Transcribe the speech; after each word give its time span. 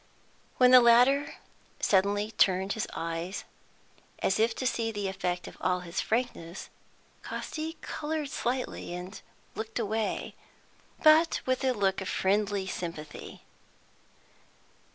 When 0.57 0.71
the 0.71 0.81
latter 0.81 1.35
suddenly 1.79 2.31
turned 2.31 2.73
his 2.73 2.87
eyes, 2.95 3.43
as 4.17 4.39
if 4.39 4.55
to 4.55 4.65
see 4.65 4.91
the 4.91 5.07
effect 5.07 5.47
of 5.47 5.59
all 5.61 5.81
his 5.81 6.01
frankness, 6.01 6.71
Casti 7.21 7.77
coloured 7.81 8.31
slightly 8.31 8.95
and 8.95 9.21
looked 9.53 9.77
away, 9.77 10.33
but 11.03 11.41
with 11.45 11.63
a 11.63 11.71
look 11.73 12.01
of 12.01 12.09
friendly 12.09 12.65
sympathy. 12.65 13.43